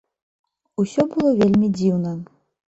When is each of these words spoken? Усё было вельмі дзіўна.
Усё 0.85 1.05
было 1.13 1.35
вельмі 1.43 1.71
дзіўна. 1.79 2.19